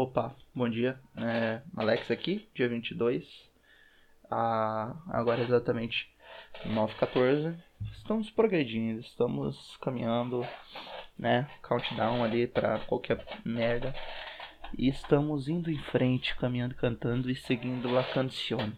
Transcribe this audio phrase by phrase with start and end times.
[0.00, 0.96] Opa, bom dia.
[1.16, 3.26] É, Alex aqui, dia 22.
[4.30, 6.08] Ah, agora exatamente
[6.64, 7.58] 9h14.
[7.96, 10.46] Estamos progredindo, estamos caminhando,
[11.18, 11.50] né?
[11.62, 13.92] Countdown ali pra qualquer merda.
[14.78, 18.72] E estamos indo em frente, caminhando, cantando e seguindo a canção.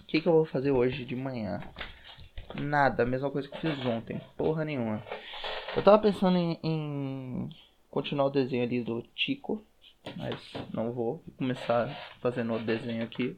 [0.00, 1.60] O que, que eu vou fazer hoje de manhã?
[2.54, 4.18] Nada, a mesma coisa que fiz ontem.
[4.34, 5.02] Porra nenhuma.
[5.76, 7.50] Eu tava pensando em, em
[7.90, 9.62] continuar o desenho ali do Tico,
[10.16, 11.22] mas não vou.
[11.36, 11.88] Começar
[12.20, 13.36] fazendo o desenho aqui.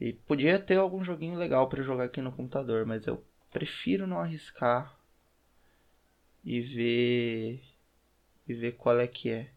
[0.00, 4.20] E podia ter algum joguinho legal para jogar aqui no computador, mas eu prefiro não
[4.20, 4.94] arriscar
[6.44, 7.62] e ver
[8.46, 9.50] e ver qual é que é.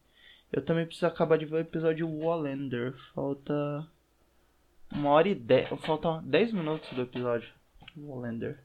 [0.51, 2.93] Eu também preciso acabar de ver o episódio Wallander.
[3.13, 3.87] Falta
[4.91, 7.49] uma hora e dez, falta 10 minutos do episódio
[7.95, 8.57] Wallander.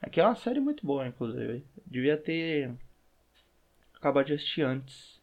[0.00, 1.64] Aqui é uma série muito boa, inclusive.
[1.84, 2.72] Devia ter
[3.94, 5.15] acabado de assistir antes.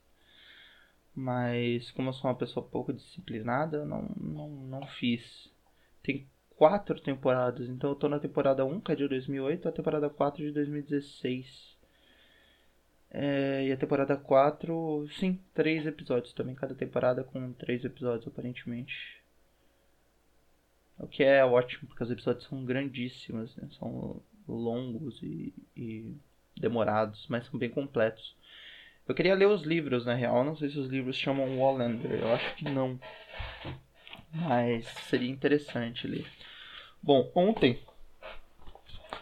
[1.15, 5.51] Mas como eu sou uma pessoa pouco disciplinada, não, não, não fiz.
[6.01, 10.09] Tem quatro temporadas, então eu tô na temporada 1, que é de 2008, a temporada
[10.09, 11.73] 4 de 2016.
[13.11, 19.21] É, e a temporada 4, sim, três episódios também, cada temporada com três episódios aparentemente.
[20.97, 23.67] O que é ótimo, porque os episódios são grandíssimos, né?
[23.77, 26.15] são longos e, e
[26.57, 28.35] demorados, mas são bem completos.
[29.07, 30.43] Eu queria ler os livros, na real.
[30.43, 32.11] Não sei se os livros chamam Wallander.
[32.11, 32.99] Eu acho que não.
[34.31, 36.25] Mas seria interessante ler.
[37.01, 37.79] Bom, ontem,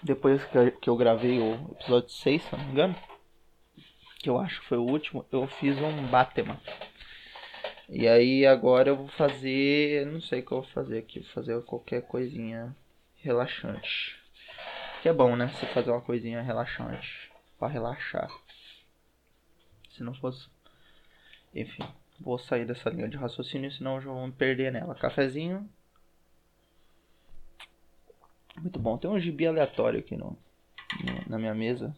[0.04, 0.42] depois
[0.80, 2.96] que eu gravei o episódio 6, se não me engano,
[4.20, 6.60] que eu acho que foi o último, eu fiz um Batman.
[7.90, 10.06] E aí agora eu vou fazer.
[10.06, 11.20] Não sei o que eu vou fazer aqui.
[11.20, 12.74] Vou fazer qualquer coisinha
[13.18, 14.16] relaxante.
[15.02, 15.48] Que é bom, né?
[15.48, 17.32] Você fazer uma coisinha relaxante.
[17.60, 18.30] para relaxar.
[19.96, 20.48] Se não fosse.
[21.54, 21.84] Enfim,
[22.20, 24.96] vou sair dessa linha de raciocínio, senão eu já vou me perder nela.
[24.96, 25.70] Cafezinho.
[28.58, 28.98] Muito bom.
[28.98, 30.38] Tem um gibi aleatório aqui no,
[31.28, 31.96] na minha mesa.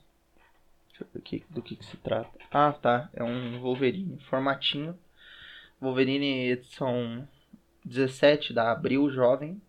[0.90, 2.32] Deixa eu ver aqui, do que, que se trata.
[2.52, 3.10] Ah, tá.
[3.14, 4.20] É um Wolverine.
[4.30, 4.98] Formatinho.
[5.82, 7.28] Wolverine edição
[7.84, 9.62] 17 da Abril Jovem.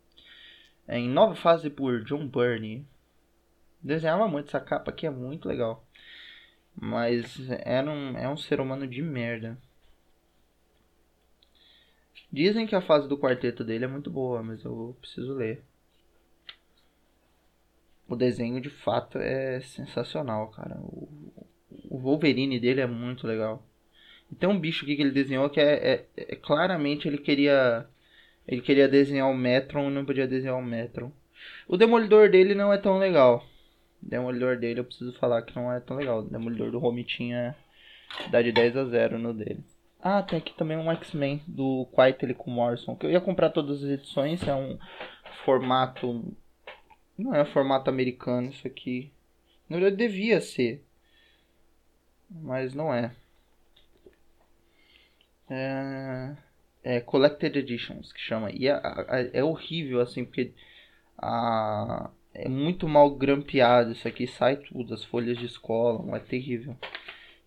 [0.87, 2.87] É em nova fase por John Burney.
[3.83, 5.85] Desenhava muito essa capa aqui, é muito legal.
[6.75, 9.57] Mas era um, é um ser humano de merda.
[12.33, 15.62] Dizem que a fase do quarteto dele é muito boa, mas eu preciso ler.
[18.09, 20.77] O desenho de fato é sensacional, cara.
[20.81, 21.09] O,
[21.89, 23.65] o Wolverine dele é muito legal.
[24.31, 27.87] E tem um bicho aqui que ele desenhou que é, é, é claramente ele queria
[28.47, 31.12] ele queria desenhar o Metron e não podia desenhar o Metron.
[31.67, 33.47] O Demolidor dele não é tão legal.
[34.07, 36.23] Demolidor dele eu preciso falar que não é tão legal.
[36.23, 37.57] Demolidor do Home tinha
[38.31, 39.65] dá de 10 a 0 no dele.
[40.01, 42.95] Ah, tem aqui também um X-Men do Quitely com Morrison.
[42.95, 44.47] Que eu ia comprar todas as edições.
[44.47, 44.79] É um
[45.45, 46.37] formato.
[47.17, 49.11] Não é um formato americano isso aqui.
[49.69, 50.85] Na verdade devia ser.
[52.31, 53.15] Mas não é.
[55.49, 56.37] É,
[56.83, 58.51] é Collected Editions que chama.
[58.53, 58.81] E é,
[59.33, 60.53] é horrível assim, porque
[61.17, 66.77] a é muito mal grampeado isso aqui, sai tudo, as folhas de escola, é terrível.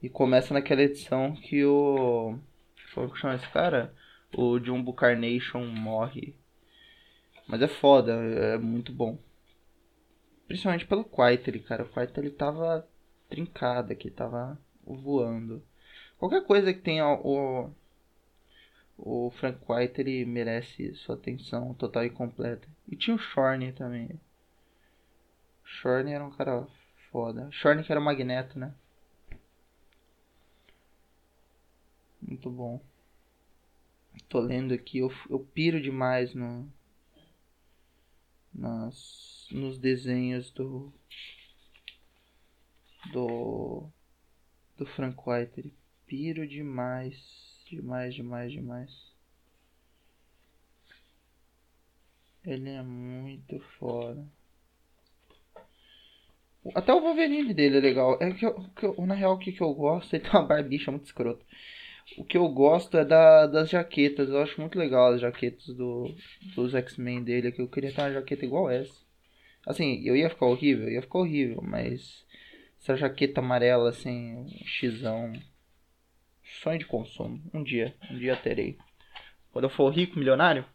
[0.02, 2.38] E começa naquela edição que o.
[2.94, 3.94] Como que chama esse cara?
[4.36, 6.36] O Jumbo Carnation morre.
[7.48, 9.18] Mas é foda, é muito bom.
[10.48, 11.84] Principalmente pelo Quaitely, cara.
[11.84, 12.88] O Quaitely tava
[13.30, 15.62] trincado aqui, tava voando.
[16.18, 17.70] Qualquer coisa que tenha o.
[18.98, 22.68] O Frank White merece sua atenção total e completa.
[22.90, 24.10] E tinha o Shorny também.
[25.68, 26.66] Shorn era um cara
[27.12, 27.50] foda.
[27.52, 28.74] Shorn que era o Magneto, né?
[32.22, 32.82] Muito bom.
[34.28, 36.68] Tô lendo aqui, eu, eu piro demais no,
[38.54, 40.92] nas, nos desenhos do
[43.12, 43.90] do
[44.78, 45.60] do Frank White.
[45.60, 45.74] Ele
[46.08, 49.14] piro demais, demais, demais, demais.
[52.44, 54.26] Ele é muito foda.
[56.76, 58.18] Até o Wolverine dele é legal.
[58.22, 60.48] É que, eu, que eu, na real, o que, que eu gosto, ele tem uma
[60.48, 61.44] barbicha muito escrota.
[62.18, 64.30] O que eu gosto é da, das jaquetas.
[64.30, 66.14] Eu acho muito legal as jaquetas do,
[66.56, 67.52] dos X-Men dele.
[67.52, 68.94] Que eu queria ter uma jaqueta igual essa.
[69.66, 72.26] Assim, eu ia ficar horrível, ia ficar horrível, mas
[72.80, 75.34] essa jaqueta amarela, assim, um xizão.
[76.62, 77.42] Sonho de consumo.
[77.54, 78.78] Um dia, um dia terei.
[79.52, 80.66] Quando eu for rico, milionário,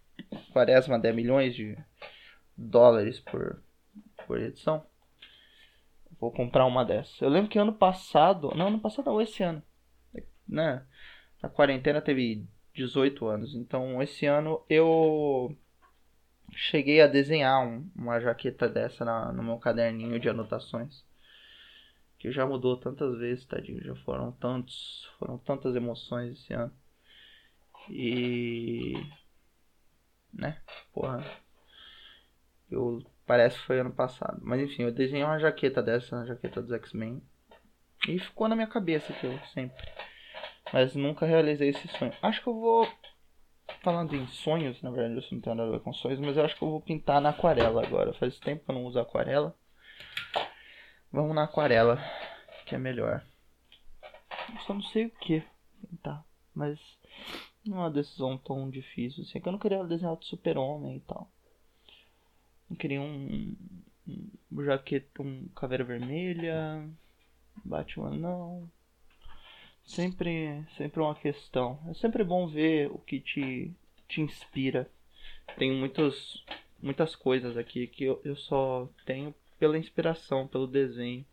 [0.53, 1.77] quaresma 10 milhões de
[2.57, 3.63] dólares por,
[4.27, 4.85] por edição.
[6.23, 7.21] Vou comprar uma dessas.
[7.21, 8.53] Eu lembro que ano passado.
[8.55, 9.61] Não, ano passado não, esse ano.
[10.49, 10.87] Né?
[11.43, 13.57] a quarentena teve 18 anos.
[13.57, 15.53] Então esse ano eu
[16.53, 21.05] cheguei a desenhar um, uma jaqueta dessa na, no meu caderninho de anotações.
[22.21, 23.83] Que já mudou tantas vezes, tadinho.
[23.83, 25.11] Já foram tantos.
[25.19, 26.73] Foram tantas emoções esse ano.
[27.91, 28.95] E.
[30.33, 30.63] Né?
[30.93, 31.27] Porra.
[32.71, 33.05] Eu.
[33.27, 34.41] Parece que foi ano passado.
[34.43, 37.23] Mas enfim, eu desenhei uma jaqueta dessa, uma jaqueta dos X-Men.
[38.09, 39.85] E ficou na minha cabeça eu sempre.
[40.73, 42.13] Mas nunca realizei esse sonho.
[42.21, 42.89] Acho que eu vou.
[43.81, 46.45] Falando em sonhos, na verdade, eu não tenho nada a ver com sonhos, mas eu
[46.45, 48.13] acho que eu vou pintar na aquarela agora.
[48.15, 49.57] Faz tempo que eu não uso aquarela.
[51.11, 51.99] Vamos na aquarela,
[52.67, 53.25] que é melhor.
[54.53, 55.43] Eu só não sei o que
[55.81, 56.79] pintar, mas
[57.65, 59.39] não é uma decisão tão difícil assim.
[59.39, 61.31] É que eu não queria desenhar de super-homem e tal.
[62.73, 63.55] Não queria um,
[64.51, 66.89] um jaqueta, um caveira vermelha,
[67.63, 68.67] Batman não.
[69.85, 71.79] Sempre, sempre uma questão.
[71.91, 73.71] É sempre bom ver o que te,
[74.09, 74.91] te inspira.
[75.59, 76.43] Tem muitos,
[76.83, 81.27] muitas coisas aqui que eu, eu só tenho pela inspiração, pelo desenho.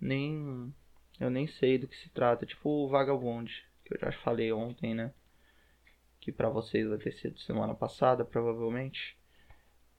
[0.00, 0.72] Nem
[1.18, 3.52] eu nem sei do que se trata, tipo o Vagabond,
[3.84, 5.12] que eu já falei ontem, né?
[6.20, 9.17] Que pra vocês vai ter sido semana passada, provavelmente.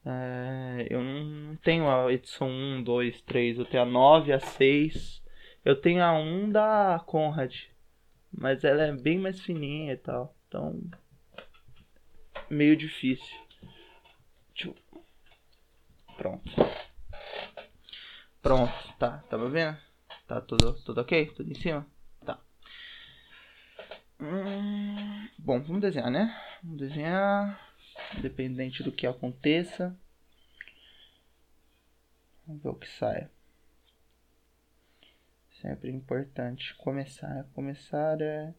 [0.04, 5.20] É, eu não tenho a edição 1, 2, 3, eu tenho a 9, a 6
[5.64, 7.54] eu tenho a 1 da Conrad,
[8.32, 10.34] mas ela é bem mais fininha e tal.
[10.48, 10.80] Então,
[12.48, 13.38] meio difícil.
[16.16, 16.50] Pronto.
[18.42, 19.18] Pronto, tá.
[19.28, 19.76] Tá me vendo?
[20.26, 21.26] Tá tudo, tudo ok?
[21.26, 21.86] Tudo em cima?
[22.24, 22.38] Tá.
[24.18, 26.34] Hum, bom, vamos desenhar, né?
[26.62, 27.69] Vamos desenhar.
[28.16, 29.96] Independente do que aconteça.
[32.46, 33.28] Vamos ver o que sai.
[35.60, 37.44] Sempre importante começar.
[37.54, 38.54] Começar é.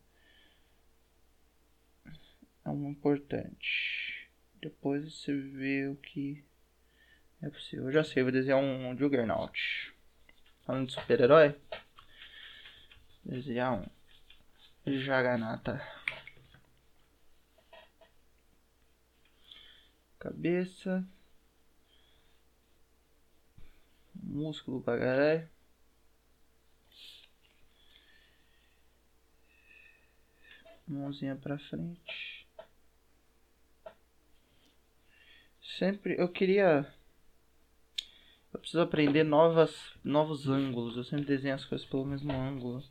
[2.64, 4.30] É um importante.
[4.62, 6.44] Depois você vê o que
[7.42, 7.86] é possível.
[7.86, 9.94] Eu já sei, vou desenhar um Juggernaut.
[10.64, 11.60] Falando de super-herói.
[13.26, 15.82] Desenhar um Jaganata.
[20.22, 21.04] Cabeça.
[24.14, 25.50] Músculo pra caralho.
[30.88, 32.48] Mãozinha pra frente.
[35.80, 36.88] Sempre eu queria.
[38.54, 40.98] Eu preciso aprender novas, novos ângulos.
[40.98, 42.84] Eu sempre desenho as coisas pelo mesmo ângulo.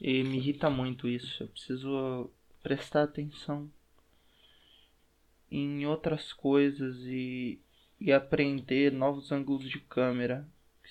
[0.00, 1.42] E me irrita muito isso.
[1.42, 2.30] Eu preciso
[2.62, 3.70] prestar atenção
[5.50, 7.60] em outras coisas e,
[8.00, 10.46] e aprender novos ângulos de câmera.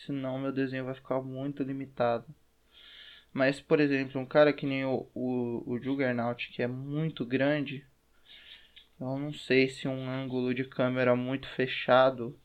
[0.05, 2.25] Senão meu desenho vai ficar muito limitado.
[3.33, 7.85] Mas, por exemplo, um cara que nem o, o, o Juggernaut, que é muito grande,
[8.99, 12.39] eu não sei se um ângulo de câmera muito fechado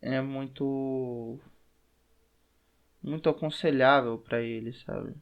[0.00, 1.40] é muito
[3.02, 5.14] muito aconselhável para ele, sabe?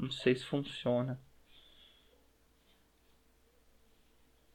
[0.00, 1.20] Não sei se funciona.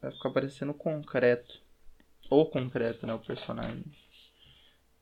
[0.00, 1.60] Vai ficar parecendo concreto.
[2.30, 3.14] Ou concreto, né?
[3.14, 3.84] O personagem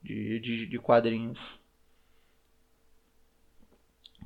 [0.03, 1.39] de, de, de quadrinhos.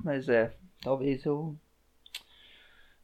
[0.03, 1.57] Mas é, talvez eu.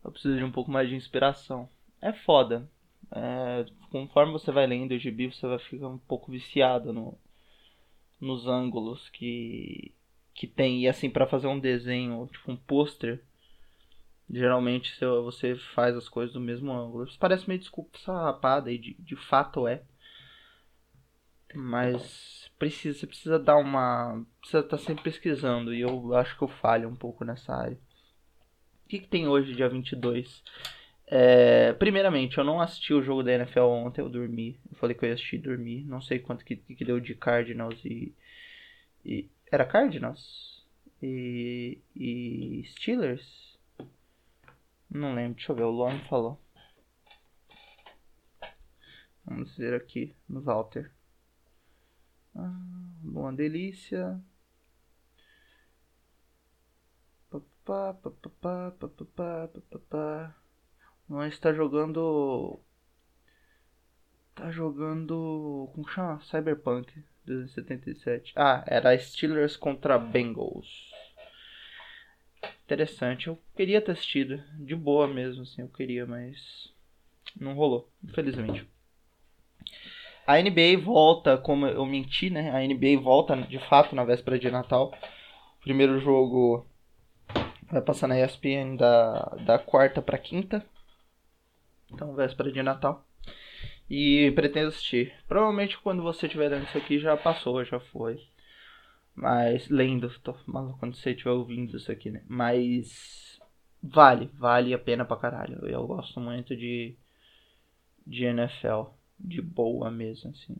[0.04, 1.68] Eu preciso de um pouco mais de inspiração.
[2.00, 2.68] É foda.
[3.10, 7.18] É, conforme você vai lendo o gibi, você vai ficar um pouco viciado no,
[8.20, 9.92] nos ângulos que,
[10.34, 10.82] que tem.
[10.82, 13.22] E assim, para fazer um desenho, tipo um pôster,
[14.30, 17.04] geralmente você faz as coisas do mesmo ângulo.
[17.04, 19.82] Isso parece meio desculpa rapada e de, de fato é.
[21.54, 24.24] Mas precisa, você precisa dar uma.
[24.40, 25.72] Precisa estar tá sempre pesquisando.
[25.72, 27.78] E eu acho que eu falho um pouco nessa área.
[28.84, 30.42] O que, que tem hoje, dia 22?
[31.06, 34.58] É, primeiramente, eu não assisti o jogo da NFL ontem, eu dormi.
[34.70, 35.84] Eu falei que eu ia assistir e dormir.
[35.84, 38.14] Não sei quanto que, que deu de Cardinals e.
[39.04, 40.66] e era Cardinals?
[41.02, 41.78] E.
[41.96, 43.57] e Steelers?
[44.90, 46.40] Não lembro, deixa eu ver, o Lon falou.
[49.24, 50.90] Vamos ver aqui no Walter.
[52.34, 54.18] Ah, uma delícia.
[57.28, 60.36] Papá, papá, papá, papá.
[61.06, 62.58] Nós está jogando.
[64.34, 65.70] Tá jogando.
[65.74, 66.20] Como chama?
[66.22, 68.32] Cyberpunk 2077.
[68.34, 70.90] Ah, era Steelers contra Bengals.
[72.68, 73.28] Interessante.
[73.28, 74.42] Eu queria ter assistido.
[74.58, 75.62] De boa mesmo, assim.
[75.62, 76.70] Eu queria, mas.
[77.40, 78.68] Não rolou, infelizmente.
[80.26, 82.50] A NBA volta, como eu menti, né?
[82.50, 84.92] A NBA volta de fato na véspera de Natal.
[85.62, 86.66] Primeiro jogo
[87.70, 90.64] Vai passar na ESPN da, da quarta pra quinta.
[91.92, 93.06] Então, véspera de Natal.
[93.90, 95.12] E pretendo assistir.
[95.26, 98.26] Provavelmente quando você estiver dando isso aqui já passou, já foi.
[99.20, 102.22] Mas, lendo, tô maluco quando você estiver ouvindo isso aqui, né?
[102.28, 103.40] Mas,
[103.82, 105.66] vale, vale a pena pra caralho.
[105.66, 106.96] Eu gosto muito de,
[108.06, 108.94] de NFL.
[109.18, 110.56] De boa mesmo, assim.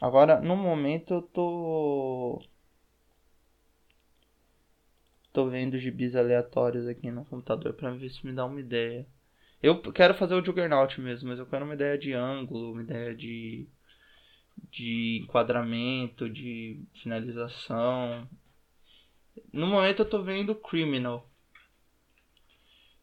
[0.00, 2.42] Agora, no momento eu tô.
[5.32, 9.06] Tô vendo gibis aleatórios aqui no computador pra ver se me dá uma ideia.
[9.62, 13.14] Eu quero fazer o Juggernaut mesmo, mas eu quero uma ideia de ângulo, uma ideia
[13.14, 13.68] de.
[14.70, 18.28] De enquadramento, de finalização.
[19.52, 21.28] No momento eu tô vendo Criminal.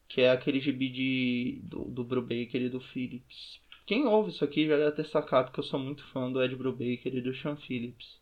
[0.08, 3.60] Que é aquele gibi de, do, do Brubaker e do Phillips.
[3.86, 6.54] Quem ouve isso aqui já deve ter sacado que eu sou muito fã do Ed
[6.54, 8.20] Brubaker e do Sean Phillips.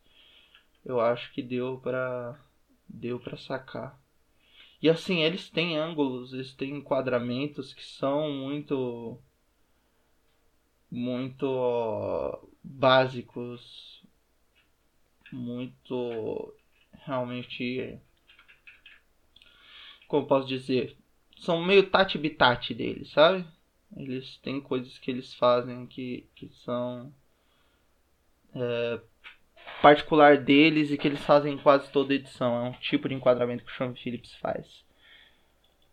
[0.85, 2.39] Eu acho que deu pra.
[2.89, 4.01] deu pra sacar.
[4.83, 9.19] E assim, eles têm ângulos, eles têm enquadramentos que são muito.
[10.91, 14.03] Muito básicos.
[15.33, 16.55] Muito.
[17.05, 17.99] realmente.
[20.09, 20.97] Como posso dizer?
[21.39, 23.47] São meio tati-bitati deles, sabe?
[23.97, 27.13] Eles têm coisas que eles fazem que, que são
[28.55, 29.01] é,
[29.81, 32.67] particular deles e que eles fazem em quase toda edição.
[32.67, 34.85] É um tipo de enquadramento que o Sean Phillips faz.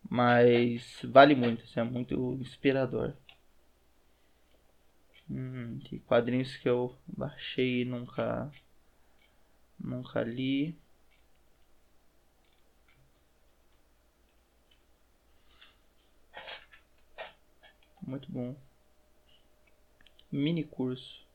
[0.09, 3.13] Mas vale muito, assim, é muito inspirador.
[5.29, 8.51] Hum, que quadrinhos que eu baixei e nunca,
[9.79, 10.75] nunca li.
[18.01, 18.55] Muito bom.
[20.31, 21.25] Mini curso.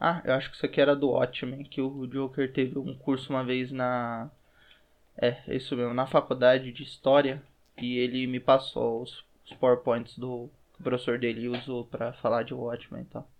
[0.00, 3.30] Ah, eu acho que isso aqui era do Watchmen, que o Joker teve um curso
[3.32, 4.30] uma vez na.
[5.16, 7.42] É, é isso mesmo, na faculdade de História.
[7.78, 12.54] E ele me passou os, os PowerPoints do o professor dele usou pra falar de
[12.54, 13.30] Watchmen e tal.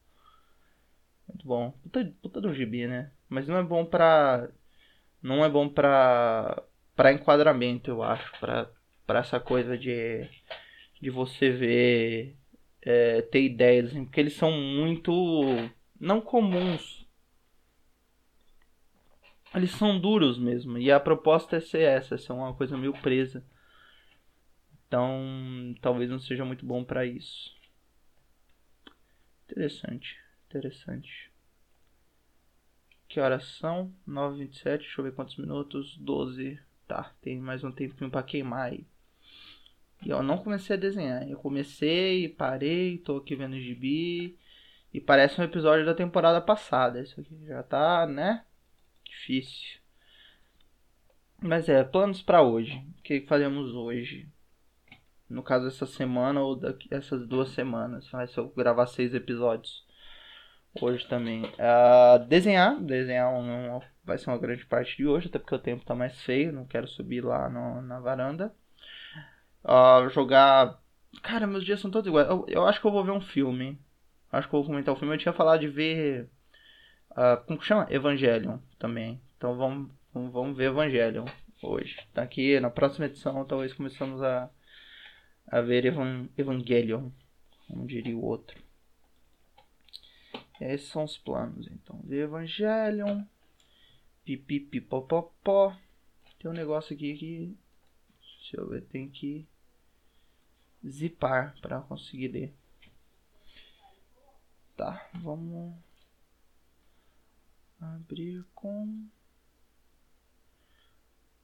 [1.29, 1.71] Muito bom.
[1.83, 3.11] Puta, puta do gibi, né?
[3.29, 4.49] Mas não é bom pra.
[5.23, 6.63] Não é bom pra.
[6.97, 8.33] pra enquadramento, eu acho.
[8.41, 8.71] Pra,
[9.07, 10.29] pra essa coisa de.
[11.01, 12.37] de você ver
[12.83, 15.13] é, ter ideias, assim, porque eles são muito
[16.01, 17.07] não comuns.
[19.55, 20.79] Eles são duros mesmo.
[20.79, 23.45] E a proposta é ser essa, ser uma coisa meio presa.
[24.89, 27.55] Então, talvez não seja muito bom para isso.
[29.45, 30.19] Interessante,
[30.49, 31.31] interessante.
[33.07, 33.93] Que horas são?
[34.07, 35.97] 9h27, deixa eu ver quantos minutos.
[35.99, 36.59] 12.
[36.87, 38.87] Tá, tem mais um tempinho para queimar aí.
[40.05, 41.29] E eu não comecei a desenhar.
[41.29, 44.39] Eu comecei, parei, tô aqui vendo o gibi.
[44.93, 47.01] E parece um episódio da temporada passada.
[47.01, 48.45] Isso aqui já tá, né?
[49.05, 49.81] Difícil.
[51.41, 52.85] Mas é, planos para hoje.
[52.99, 54.29] O que faremos hoje?
[55.29, 58.09] No caso, essa semana ou daqui, essas duas semanas.
[58.11, 59.87] Vai se eu gravar seis episódios.
[60.81, 61.45] Hoje também.
[61.45, 62.81] Uh, desenhar.
[62.81, 65.29] Desenhar um, vai ser uma grande parte de hoje.
[65.29, 66.53] Até porque o tempo tá mais feio.
[66.53, 68.55] Não quero subir lá no, na varanda.
[69.65, 70.81] Uh, jogar.
[71.23, 72.29] Cara, meus dias são todos iguais.
[72.29, 73.79] Eu, eu, acho que eu vou ver um filme.
[74.33, 75.15] Acho que eu vou comentar o filme.
[75.15, 76.31] Eu tinha falado de ver.
[77.11, 77.87] Uh, como que chama?
[77.91, 79.21] Evangelion também.
[79.37, 81.27] Então vamos, vamos ver Evangelion
[81.63, 81.97] hoje.
[82.15, 83.45] Tá aqui na próxima edição.
[83.45, 84.49] Talvez começamos a,
[85.51, 87.11] a ver Evan, Evangelion.
[87.67, 88.61] Como diria o outro.
[90.61, 91.67] Esses são os planos.
[91.71, 93.25] Então, ver Evangelion.
[94.25, 95.77] Pipipipopopó.
[96.39, 97.59] Tem um negócio aqui que
[98.49, 99.47] Deixa eu ver, tem que
[100.87, 102.55] zipar para conseguir ler.
[104.75, 105.77] Tá, vamos
[107.79, 109.07] abrir com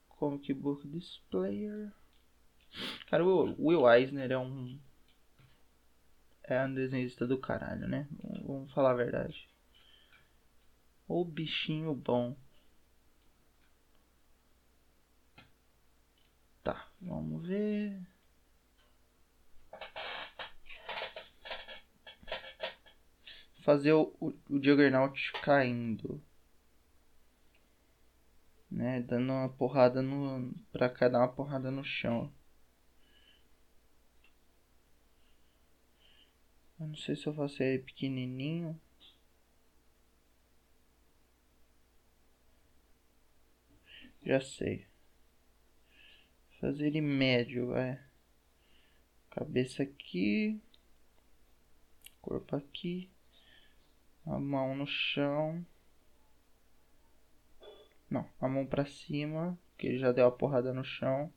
[0.08, 1.92] Comic Book Displayer.
[3.08, 4.78] Cara, o Will Eisner é um
[6.44, 8.06] é um desenhista do caralho, né?
[8.46, 9.48] Vamos falar a verdade.
[11.08, 12.36] O bichinho bom.
[16.62, 18.00] Tá, vamos ver.
[23.62, 26.22] Fazer o, o, o Juggernaut caindo.
[28.70, 30.52] Né, dando uma porrada no.
[30.72, 32.30] Pra cá dar uma porrada no chão.
[36.84, 38.78] Eu não sei se eu faço ele pequenininho.
[44.22, 44.86] Já sei.
[46.60, 47.98] Fazer ele médio, vai.
[49.30, 50.60] Cabeça aqui.
[52.20, 53.10] Corpo aqui.
[54.26, 55.64] A mão no chão.
[58.10, 59.58] Não, a mão pra cima.
[59.70, 61.32] porque ele já deu a porrada no chão.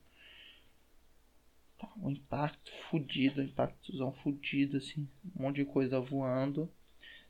[1.78, 5.08] Tá, um impacto fudido, um impactozão fudido, assim.
[5.36, 6.72] Um monte de coisa voando.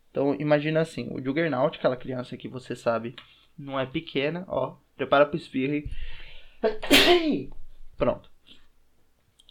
[0.09, 3.15] Então, imagina assim, o Juggernaut, aquela criança que você sabe
[3.57, 4.77] não é pequena, ó.
[4.95, 5.91] Prepara pro espirre.
[7.97, 8.31] Pronto.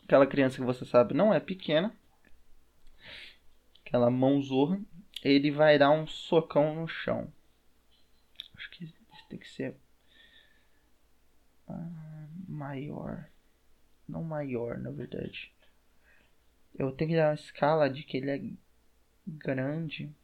[0.04, 1.94] Aquela criança que você sabe não é pequena.
[3.84, 4.80] Aquela mãozorra.
[5.22, 7.32] Ele vai dar um socão no chão.
[8.54, 8.92] Acho que
[9.28, 9.76] tem que ser
[11.68, 13.28] ah, maior.
[14.08, 15.52] Não maior, na verdade.
[16.78, 18.40] Eu tenho que dar uma escala de que ele é
[19.26, 20.14] grande.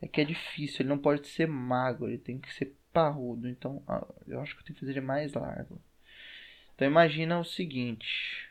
[0.00, 3.48] É que é difícil, ele não pode ser magro, ele tem que ser parrudo.
[3.48, 3.82] Então,
[4.26, 5.80] eu acho que eu tenho que fazer ele mais largo.
[6.74, 8.48] Então, imagina o seguinte.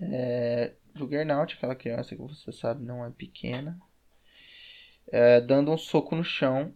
[0.00, 3.78] É, Juggernaut, aquela criança que você sabe não é pequena.
[5.06, 6.74] É, dando um soco no chão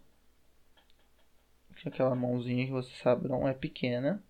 [1.89, 4.23] aquela mãozinha que você sabe não é pequena.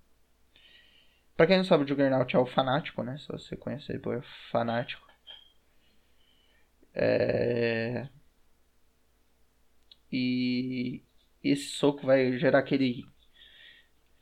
[1.36, 3.18] Pra quem não sabe, o Juggernaut é o fanático, né?
[3.18, 5.06] Se você conhece ele por fanático.
[6.94, 8.08] É...
[10.10, 11.02] E
[11.42, 13.04] esse soco vai gerar aquele.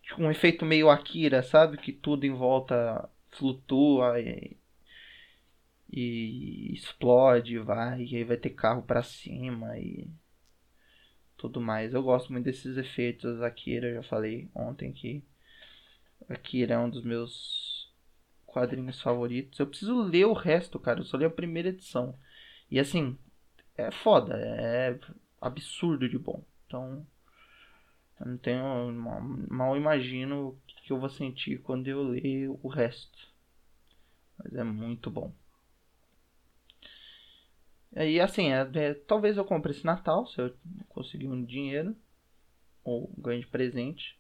[0.02, 1.76] Tipo, um efeito meio Akira, sabe?
[1.76, 4.56] Que tudo em volta flutua e,
[5.92, 10.08] e explode, vai, e aí vai ter carro para cima e
[11.40, 11.94] tudo mais.
[11.94, 15.25] Eu gosto muito desses efeitos Akira, eu já falei ontem que
[16.28, 17.90] Akira é um dos meus
[18.44, 19.59] quadrinhos favoritos.
[19.59, 21.00] Eu preciso ler o resto, cara.
[21.00, 22.14] Eu só li a primeira edição.
[22.70, 23.18] E assim,
[23.75, 24.99] é foda, é
[25.40, 26.44] absurdo de bom.
[26.66, 27.06] Então,
[28.20, 28.92] eu não tenho.
[29.49, 33.18] Mal imagino o que eu vou sentir quando eu ler o resto.
[34.37, 35.32] Mas é muito bom.
[37.97, 40.54] E assim, é, é, talvez eu compre esse Natal, se eu
[40.88, 41.97] conseguir um dinheiro.
[42.85, 44.18] Ou ganhe de presente.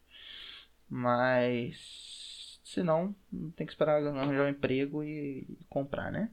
[0.88, 3.14] Mas se não,
[3.56, 6.30] tem que esperar arranjar um emprego e, e comprar, né?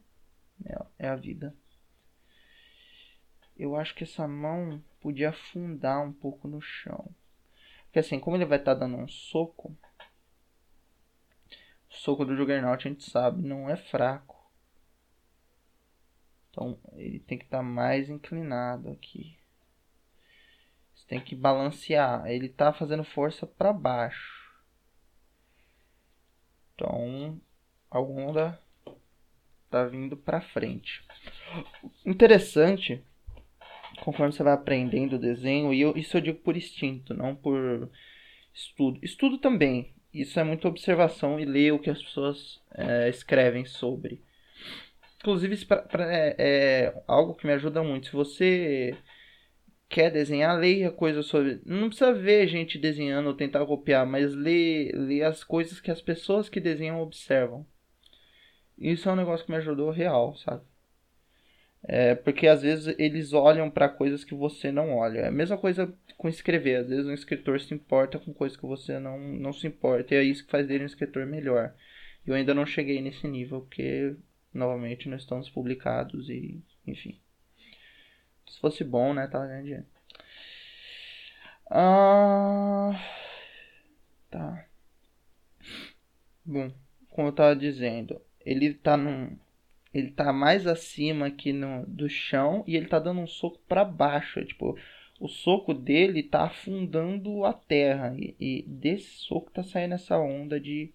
[0.65, 1.55] É, é a vida.
[3.55, 7.09] Eu acho que essa mão podia afundar um pouco no chão.
[7.85, 9.75] Porque assim, como ele vai estar tá dando um soco,
[11.89, 14.36] o soco do Juggernaut a gente sabe não é fraco.
[16.57, 19.37] Então ele tem que estar tá mais inclinado aqui.
[20.95, 22.25] Você tem que balancear.
[22.25, 24.51] Ele está fazendo força para baixo.
[26.73, 27.39] Então
[27.91, 28.59] a onda
[29.65, 31.05] está vindo para frente.
[32.03, 33.03] Interessante,
[34.01, 37.87] conforme você vai aprendendo o desenho, e eu, isso eu digo por instinto, não por
[38.51, 38.99] estudo.
[39.03, 39.93] Estudo também.
[40.11, 44.19] Isso é muita observação e ler o que as pessoas é, escrevem sobre.
[45.27, 48.07] Inclusive, pra, pra, é, é, algo que me ajuda muito.
[48.07, 48.97] Se você
[49.89, 51.59] quer desenhar, leia coisas sobre.
[51.65, 56.01] Não precisa ver gente desenhando ou tentar copiar, mas lê, lê as coisas que as
[56.01, 57.67] pessoas que desenham observam.
[58.77, 60.63] Isso é um negócio que me ajudou real, sabe?
[61.83, 65.19] É, porque às vezes eles olham para coisas que você não olha.
[65.19, 66.77] É a mesma coisa com escrever.
[66.77, 70.15] Às vezes um escritor se importa com coisas que você não, não se importa.
[70.15, 71.73] E é isso que faz dele um escritor melhor.
[72.25, 74.15] Eu ainda não cheguei nesse nível, porque
[74.57, 77.19] novamente não estamos publicados e enfim.
[78.47, 79.85] Se fosse bom, né, tava ganhando dinheiro.
[81.69, 82.93] Ah,
[84.31, 84.65] tá.
[86.45, 86.71] Bom,
[87.09, 89.37] como eu tava dizendo, ele tá num
[89.93, 93.83] ele tá mais acima aqui no, do chão e ele tá dando um soco para
[93.83, 94.77] baixo, tipo,
[95.19, 100.59] o soco dele tá afundando a terra e, e desse soco tá saindo essa onda
[100.59, 100.91] de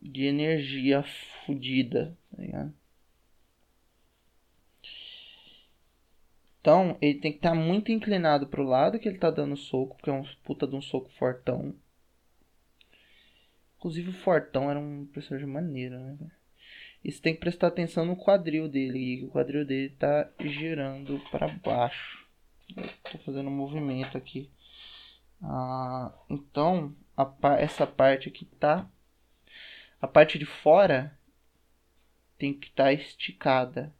[0.00, 1.02] de energia
[1.44, 2.74] fodida, tá ligado?
[6.60, 9.96] Então, ele tem que estar tá muito inclinado pro lado que ele tá dando soco,
[9.96, 11.74] porque é um puta de um soco fortão.
[13.78, 16.18] Inclusive o fortão era um personagem maneiro, né?
[17.04, 21.20] E você tem que prestar atenção no quadril dele, e o quadril dele tá girando
[21.30, 22.26] para baixo.
[22.76, 24.50] Eu tô fazendo um movimento aqui.
[25.40, 26.94] Ah, então,
[27.58, 28.86] essa parte aqui tá
[30.00, 31.16] a parte de fora
[32.38, 33.92] tem que estar tá esticada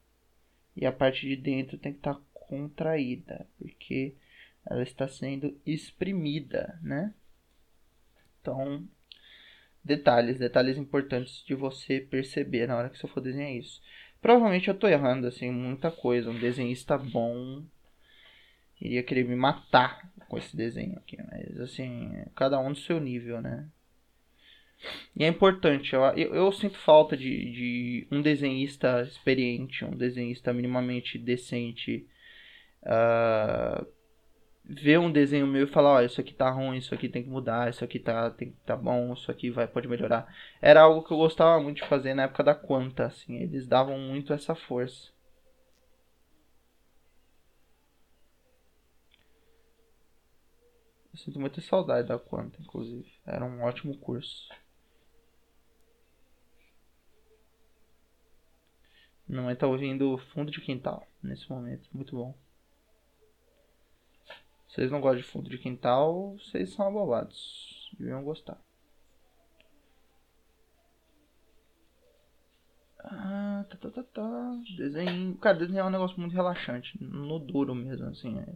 [0.77, 4.15] e a parte de dentro tem que estar tá contraída, porque
[4.65, 7.13] ela está sendo exprimida, né?
[8.41, 8.87] Então,
[9.83, 13.83] detalhes, detalhes importantes de você perceber na hora que você for desenhar isso.
[14.21, 16.31] Provavelmente eu estou errando assim muita coisa.
[16.31, 17.65] Um desenhista bom
[18.81, 23.41] iria querer me matar com esse desenho aqui, mas assim, cada um do seu nível,
[23.41, 23.69] né?
[25.17, 30.53] E é importante, eu, eu, eu sinto falta de, de, um desenhista experiente, um desenhista
[30.53, 32.07] minimamente decente,
[32.85, 33.85] uh,
[34.65, 37.71] ver um desenho meu e falar, isso aqui tá ruim, isso aqui tem que mudar,
[37.71, 40.33] isso aqui tá, tem, tá bom, isso aqui vai, pode melhorar.
[40.61, 43.99] Era algo que eu gostava muito de fazer na época da Quanta, assim, eles davam
[43.99, 45.11] muito essa força.
[51.13, 53.11] Eu sinto muita saudade da Quanta, inclusive.
[53.27, 54.49] Era um ótimo curso.
[59.29, 61.89] Minha mãe tá ouvindo Fundo de Quintal nesse momento.
[61.93, 62.35] Muito bom.
[64.69, 67.91] Vocês não gostam de fundo de quintal, vocês são abobados.
[67.99, 68.57] Deviam gostar.
[73.01, 74.61] Ah, tá, tá, tá, tá.
[74.77, 75.37] Desenho.
[75.39, 76.97] Cara, desenhar é um negócio muito relaxante.
[77.03, 78.39] No duro mesmo, assim.
[78.39, 78.55] É.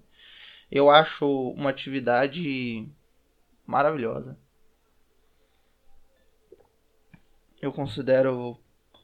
[0.71, 2.89] Eu acho uma atividade
[3.67, 4.39] maravilhosa.
[7.61, 8.61] Eu considero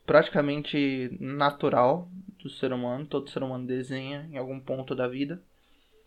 [0.09, 2.11] praticamente natural
[2.43, 3.07] do ser humano.
[3.07, 5.41] Todo ser humano desenha em algum ponto da vida.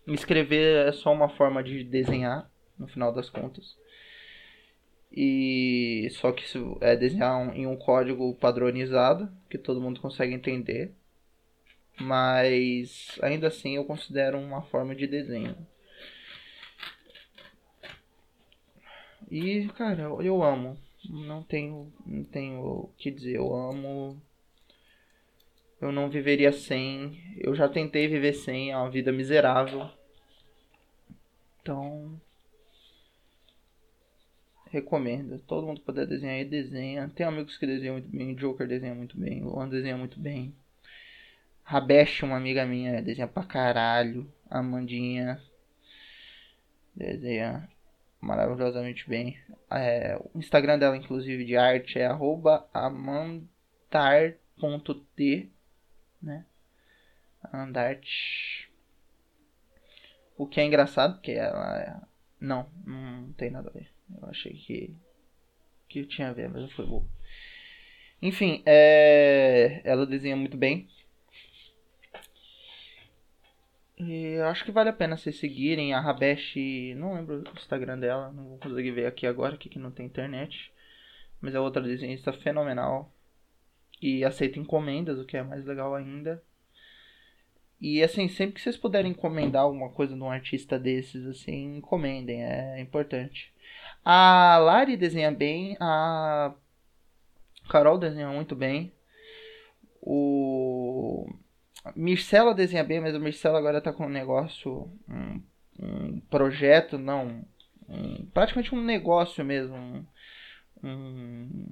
[0.08, 3.78] Escrever é só uma forma de desenhar, no final das contas.
[5.12, 10.96] E só que isso é desenhar em um código padronizado que todo mundo consegue entender.
[12.00, 15.56] Mas ainda assim eu considero uma forma de desenho.
[19.30, 20.76] E cara, eu amo.
[21.10, 23.38] Não tenho, não tenho o que dizer.
[23.38, 24.22] Eu amo.
[25.80, 27.20] Eu não viveria sem.
[27.38, 29.90] Eu já tentei viver sem, é uma vida miserável.
[31.62, 32.20] Então,
[34.70, 35.40] recomendo.
[35.40, 37.12] Todo mundo puder desenhar e desenha.
[37.16, 38.36] Tem amigos que desenham muito bem.
[38.36, 39.42] Joker desenha muito bem.
[39.44, 40.54] Luan desenha muito bem.
[41.64, 44.32] Rabesh, uma amiga minha, desenha pra caralho.
[44.50, 45.42] Amandinha
[46.96, 47.68] desenha
[48.22, 49.38] maravilhosamente bem.
[49.70, 52.70] É, o Instagram dela, inclusive, de arte é amandart.t,
[56.22, 56.46] né?
[57.52, 58.70] Andarte.
[60.38, 61.82] O que é engraçado, porque ela.
[61.82, 62.00] É...
[62.40, 63.90] Não, não tem nada a ver.
[64.22, 64.96] Eu achei que.
[65.90, 67.06] Que tinha a ver, mas eu fui bom.
[68.22, 69.82] Enfim, é...
[69.84, 70.88] ela desenha muito bem.
[74.04, 76.56] E eu acho que vale a pena vocês seguirem a Rabesh.
[76.96, 80.08] Não lembro o Instagram dela, não vou conseguir ver aqui agora, aqui que não tem
[80.08, 80.74] internet.
[81.40, 83.14] Mas é outra desenhista fenomenal.
[84.02, 86.44] E aceita encomendas, o que é mais legal ainda.
[87.80, 92.44] E assim, sempre que vocês puderem encomendar alguma coisa de um artista desses, assim, encomendem,
[92.44, 93.54] é importante.
[94.04, 96.56] A Lari desenha bem, a
[97.70, 98.92] Carol desenha muito bem.
[100.02, 101.32] O
[101.96, 105.42] Mircela desenha bem, mas o Mircela agora tá com um negócio, um,
[105.80, 107.44] um projeto, não,
[107.90, 110.06] um, praticamente um negócio mesmo, um,
[110.84, 111.66] um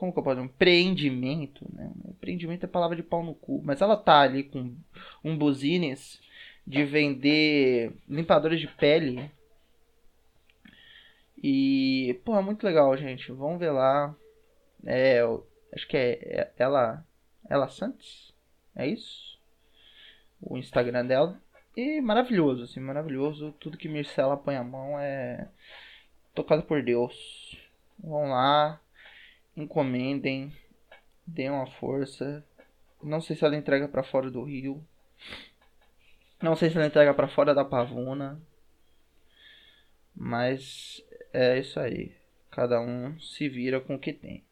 [0.00, 0.48] como que eu posso dizer?
[0.48, 1.92] Um empreendimento, né?
[2.08, 3.60] Empreendimento é palavra de pau no cu.
[3.62, 4.74] Mas ela tá ali com
[5.22, 6.18] um buzines
[6.66, 9.30] de vender limpadores de pele.
[11.42, 13.30] E, pô, é muito legal, gente.
[13.30, 14.16] Vamos ver lá.
[14.86, 15.20] É,
[15.74, 17.04] acho que é, é ela,
[17.46, 18.34] ela Santos.
[18.74, 19.38] É isso?
[20.40, 21.40] O Instagram dela.
[21.76, 23.52] E maravilhoso, assim, maravilhoso.
[23.60, 25.48] Tudo que Mircela põe a mão é
[26.34, 27.56] tocado por Deus.
[27.98, 28.80] Vamos lá
[29.56, 30.52] encomendem,
[31.26, 32.44] deem uma força.
[33.02, 34.84] Não sei se ela entrega para fora do Rio.
[36.42, 38.40] Não sei se ela entrega para fora da Pavuna.
[40.14, 42.14] Mas é isso aí.
[42.50, 44.44] Cada um se vira com o que tem.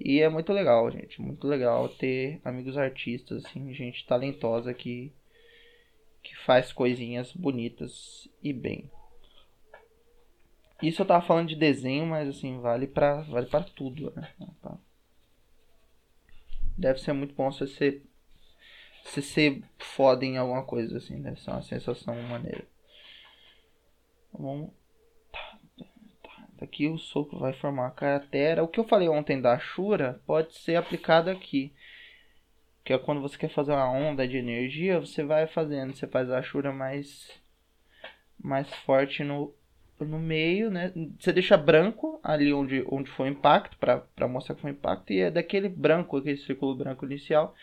[0.00, 1.20] E é muito legal, gente.
[1.20, 5.12] Muito legal ter amigos artistas, assim, gente talentosa que,
[6.22, 8.90] que faz coisinhas bonitas e bem.
[10.80, 14.32] Isso eu tava falando de desenho, mas assim, vale pra, vale pra tudo, né?
[16.76, 18.06] Deve ser muito bom você ser,
[19.04, 21.20] você ser foda em alguma coisa, assim.
[21.20, 22.64] Deve ser uma sensação maneira.
[24.32, 24.70] Vamos...
[24.70, 24.77] Tá,
[26.58, 26.66] tá.
[26.66, 28.62] Daqui o soco vai formar a cratera.
[28.62, 31.72] O que eu falei ontem da Shura pode ser aplicado aqui.
[32.84, 35.94] Que é quando você quer fazer uma onda de energia, você vai fazendo.
[35.94, 37.30] Você faz a Shura mais,
[38.42, 39.54] mais forte no
[40.04, 40.92] no meio, né?
[41.18, 45.12] Você deixa branco ali onde, onde foi o impacto, para mostrar que foi o impacto,
[45.12, 47.54] e é daquele branco, aquele círculo branco inicial,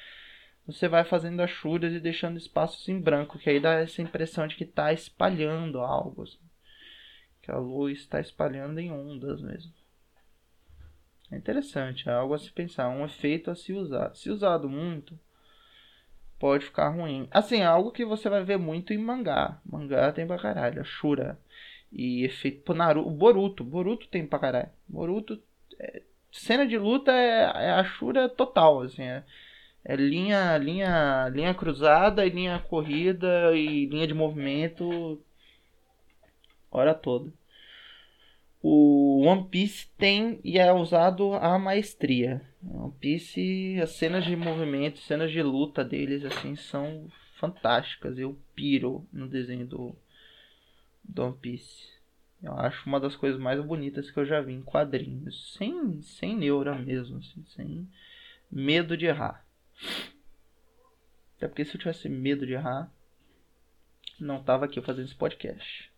[0.66, 4.48] você vai fazendo as churas e deixando espaços em branco, que aí dá essa impressão
[4.48, 6.24] de que está espalhando algo.
[6.24, 6.38] Assim.
[7.46, 9.72] Que a luz está espalhando em ondas mesmo.
[11.32, 14.16] É interessante, é algo a se pensar, um efeito a se usar.
[14.16, 15.18] Se usado muito,
[16.40, 17.28] pode ficar ruim.
[17.30, 19.62] Assim, é algo que você vai ver muito em mangá.
[19.64, 21.40] Mangá tem pra caralho, Shura
[21.92, 22.64] e efeito.
[22.64, 23.64] Pô, Naruto, Boruto.
[23.64, 24.70] Boruto tem pra caralho.
[24.88, 25.40] Boruto.
[25.80, 29.04] É, cena de luta é, é a Shura total, assim.
[29.04, 29.24] É,
[29.84, 35.22] É linha, linha, linha cruzada e linha corrida e linha de movimento
[36.76, 37.32] hora toda.
[38.62, 42.42] O One Piece tem e é usado a maestria.
[42.64, 48.18] One Piece, as cenas de movimento, cenas de luta deles assim são fantásticas.
[48.18, 49.96] Eu piro no desenho do,
[51.04, 51.94] do One Piece.
[52.42, 55.54] Eu acho uma das coisas mais bonitas que eu já vi em quadrinhos.
[55.54, 57.88] Sem, sem neura mesmo, assim, sem
[58.52, 59.46] medo de errar.
[61.38, 62.92] Até porque se eu tivesse medo de errar,
[64.20, 65.92] não tava aqui fazendo esse podcast.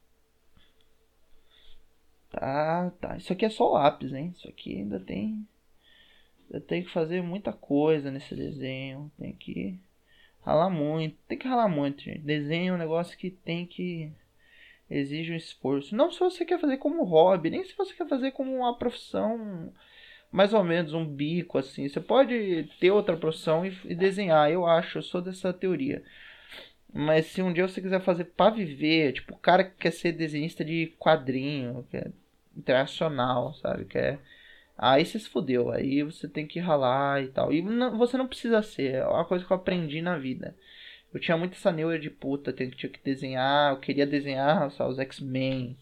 [2.30, 3.18] Tá, tá.
[3.18, 4.34] Isso aqui é só lápis, hein?
[4.36, 5.48] Isso aqui ainda tem.
[6.50, 9.12] Eu tenho que fazer muita coisa nesse desenho.
[9.18, 9.80] Tem que
[10.42, 11.18] ralar muito.
[11.28, 12.20] Tem que ralar muito, gente.
[12.20, 14.12] Desenho é um negócio que tem que
[14.90, 15.96] exige um esforço.
[15.96, 19.74] Não se você quer fazer como hobby, nem se você quer fazer como uma profissão,
[20.32, 21.88] mais ou menos um bico assim.
[21.88, 26.04] Você pode ter outra profissão e, e desenhar, eu acho, eu sou dessa teoria.
[26.93, 30.13] Mas se um dia você quiser fazer para viver, tipo, o cara que quer ser
[30.13, 32.12] desenhista de quadrinho, que é
[32.56, 33.86] internacional, sabe?
[33.86, 34.19] Que é...
[34.78, 37.52] Aí você se fodeu, aí você tem que ralar e tal.
[37.52, 40.56] E não, você não precisa ser, é uma coisa que eu aprendi na vida.
[41.13, 45.78] Eu tinha muito essa neura de puta, tinha que desenhar, eu queria desenhar os X-Men.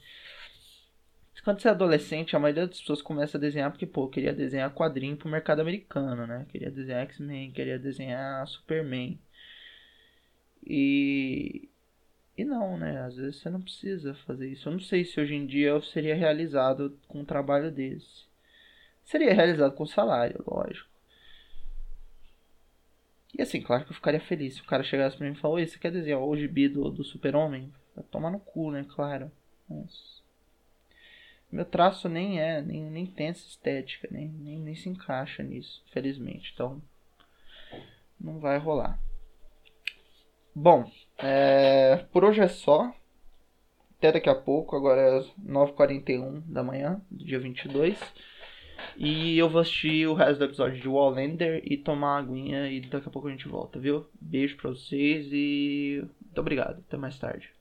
[1.43, 4.33] Quando você é adolescente, a maioria das pessoas começa a desenhar porque, pô, eu queria
[4.33, 6.45] desenhar quadrinho pro mercado americano, né?
[6.49, 9.19] Queria desenhar X-Men, queria desenhar Superman.
[10.65, 11.69] E.
[12.37, 13.01] E não, né?
[13.01, 14.67] Às vezes você não precisa fazer isso.
[14.67, 18.25] Eu não sei se hoje em dia eu seria realizado com um trabalho desse.
[19.05, 20.89] Seria realizado com salário, lógico.
[23.37, 25.57] E assim, claro que eu ficaria feliz se o cara chegasse pra mim e falou,
[25.57, 27.71] Oi, você quer desenhar o gibi do, do super-homem?
[28.09, 28.85] Tomar no cu, né?
[28.89, 29.31] Claro.
[29.69, 30.23] Mas...
[31.51, 35.83] Meu traço nem é, nem, nem tem essa estética, nem, nem, nem se encaixa nisso,
[35.91, 36.51] felizmente.
[36.53, 36.81] Então,
[38.19, 38.99] não vai rolar.
[40.55, 42.93] Bom, é, por hoje é só.
[43.97, 47.99] Até daqui a pouco, agora é 9h41 da manhã, dia 22.
[48.97, 52.79] E eu vou assistir o resto do episódio de Wallander e tomar uma aguinha e
[52.81, 54.05] daqui a pouco a gente volta, viu?
[54.19, 56.79] Beijo pra vocês e muito obrigado.
[56.87, 57.54] Até mais tarde.